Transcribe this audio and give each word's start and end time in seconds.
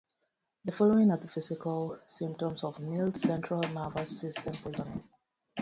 The 0.65 0.71
following 0.71 1.11
are 1.11 1.17
the 1.17 1.27
physical 1.27 1.99
symptoms 2.07 2.63
of 2.63 2.79
mild 2.79 3.17
central 3.17 3.61
nervous 3.61 4.19
system 4.21 4.53
poisoning. 4.55 5.03